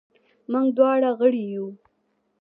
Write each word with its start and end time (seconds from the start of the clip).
موږ 0.51 0.67
دواړه 0.77 1.09
غړي 1.19 1.45
وو. 1.59 1.67